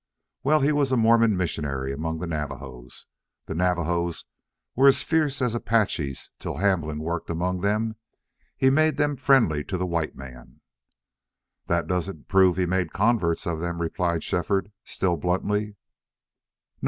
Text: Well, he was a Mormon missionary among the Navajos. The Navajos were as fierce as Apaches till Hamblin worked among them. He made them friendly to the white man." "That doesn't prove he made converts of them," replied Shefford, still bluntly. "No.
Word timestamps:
Well, 0.43 0.61
he 0.61 0.71
was 0.71 0.91
a 0.91 0.97
Mormon 0.97 1.37
missionary 1.37 1.93
among 1.93 2.17
the 2.17 2.25
Navajos. 2.25 3.05
The 3.45 3.53
Navajos 3.53 4.25
were 4.75 4.87
as 4.87 5.03
fierce 5.03 5.43
as 5.43 5.53
Apaches 5.53 6.31
till 6.39 6.57
Hamblin 6.57 6.97
worked 7.01 7.29
among 7.29 7.61
them. 7.61 7.97
He 8.57 8.71
made 8.71 8.97
them 8.97 9.15
friendly 9.15 9.63
to 9.65 9.77
the 9.77 9.85
white 9.85 10.15
man." 10.15 10.61
"That 11.67 11.85
doesn't 11.85 12.27
prove 12.27 12.57
he 12.57 12.65
made 12.65 12.93
converts 12.93 13.45
of 13.45 13.59
them," 13.59 13.79
replied 13.79 14.23
Shefford, 14.23 14.71
still 14.83 15.17
bluntly. 15.17 15.65
"No. 15.67 15.73